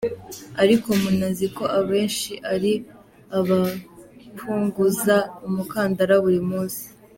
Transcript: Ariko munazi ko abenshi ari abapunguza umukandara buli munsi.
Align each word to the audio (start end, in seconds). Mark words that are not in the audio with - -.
Ariko 0.63 0.87
munazi 1.01 1.45
ko 1.57 1.63
abenshi 1.79 2.31
ari 2.53 2.71
abapunguza 3.37 5.17
umukandara 5.47 6.15
buli 6.23 6.41
munsi. 6.49 6.83